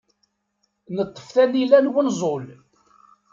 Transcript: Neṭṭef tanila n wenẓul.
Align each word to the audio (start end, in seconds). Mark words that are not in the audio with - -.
Neṭṭef 0.95 1.27
tanila 1.35 1.79
n 1.81 1.91
wenẓul. 1.93 2.45